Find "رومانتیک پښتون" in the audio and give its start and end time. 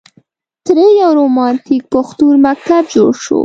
1.19-2.33